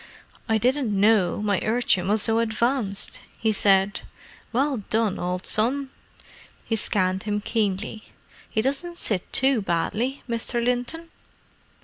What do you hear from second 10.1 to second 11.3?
Mr. Linton."